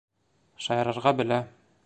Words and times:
Шаярырға 0.69 1.15
белә. 1.21 1.41